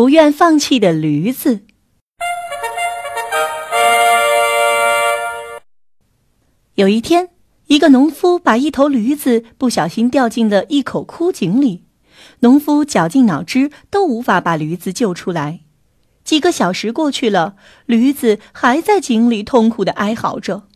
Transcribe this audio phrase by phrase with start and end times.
[0.00, 1.60] 不愿放弃的驴子。
[6.72, 7.28] 有一天，
[7.66, 11.84] 一个农夫把一头驴子不小心掉进了一口枯井里，
[12.38, 15.60] 农夫绞尽脑汁都无法把驴子救出来。
[16.24, 20.66] 几个小时过去了，驴子还在井里痛苦的哀嚎着。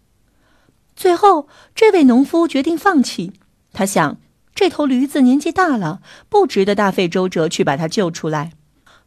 [0.95, 3.32] 最后，这位农夫决定放弃。
[3.72, 4.18] 他想，
[4.54, 8.52] 这头驴子年纪大了，不值得大费周折去把它救出来。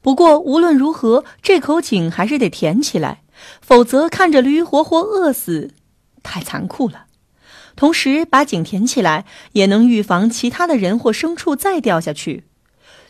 [0.02, 3.24] 不过无论如何，这口井还是得填起来，
[3.62, 5.72] 否则看着驴活活饿死，
[6.24, 7.06] 太残酷了。
[7.76, 12.46] 同时，把井填起来也能预防其他的人或牲畜再掉下去。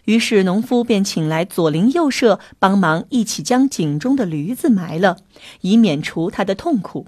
[0.06, 5.18] 于是，农夫便请来左邻右舍帮忙，一起将井中的驴子埋了，
[5.62, 7.08] 以免除他的痛苦。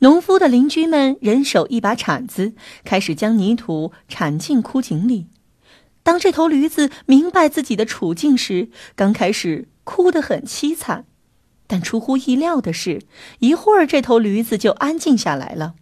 [0.00, 5.28] 农夫的邻居们人手一把铲子，开始将泥土铲进枯井里。
[6.06, 11.04] 当这头驴子明白自己的处境时，刚开始哭得很凄惨，
[11.66, 13.02] 但出乎意料的是，
[13.40, 15.74] 一会儿这头驴子就安静下来了。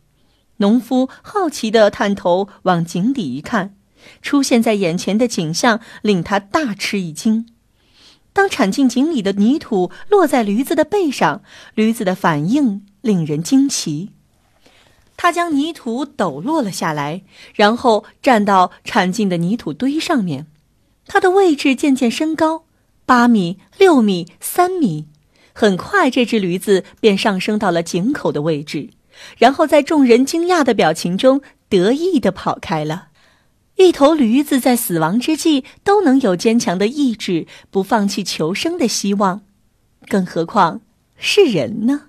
[0.56, 3.76] 农夫好奇地探头往井底一看，
[4.22, 7.46] 出现在眼前的景象令他大吃一惊。
[8.32, 11.42] 当铲进井里的泥土落在驴子的背上，
[11.74, 14.12] 驴子的反应令人惊奇。
[15.16, 17.22] 他将泥土抖落了下来，
[17.54, 20.46] 然后站到铲进的泥土堆上面。
[21.06, 22.64] 他的位置渐渐升高，
[23.06, 25.06] 八米、六米、三米。
[25.52, 28.90] 很快，这只驴子便上升到了井口的位置，
[29.38, 33.08] 然后在众人惊讶的表情中得意地跑开了。
[33.76, 39.42] 一头驴子在死亡之际都能有坚强的意志，不放弃求生的希望，
[40.08, 40.80] 更何况
[41.16, 42.08] 是人呢？